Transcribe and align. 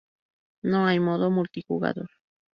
No 0.63 0.87
hay 0.87 0.99
modo 0.99 1.29
multijugador. 1.29 2.09